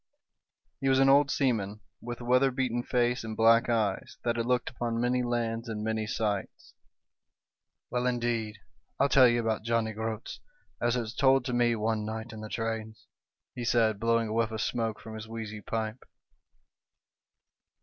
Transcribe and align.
HE 0.79 0.89
was 0.89 0.97
an 0.97 1.09
old 1.09 1.29
seaman, 1.29 1.79
with 2.01 2.21
weather 2.21 2.49
beaten 2.49 2.81
face 2.81 3.23
and 3.23 3.37
black 3.37 3.69
eyes, 3.69 4.17
that 4.23 4.35
had 4.35 4.47
looked 4.47 4.71
upon 4.71 4.99
many 4.99 5.21
lands 5.21 5.69
and 5.69 5.83
many 5.83 6.07
sights. 6.07 6.73
"Well, 7.91 8.07
indeed, 8.07 8.57
I'll 8.99 9.09
tell 9.09 9.27
you 9.27 9.39
about 9.39 9.61
Johnny 9.63 9.93
Groats 9.93 10.39
as 10.81 10.95
it 10.95 11.01
was 11.01 11.13
told 11.13 11.45
to 11.45 11.53
me 11.53 11.75
one 11.75 12.03
night 12.03 12.33
in 12.33 12.41
the 12.41 12.49
trades," 12.49 13.05
he 13.53 13.63
said, 13.63 13.99
blowing 13.99 14.27
a 14.29 14.33
whiff 14.33 14.49
of 14.49 14.61
smoke 14.61 14.99
from 14.99 15.13
his 15.13 15.27
wheezy 15.27 15.61
pipe. 15.61 16.03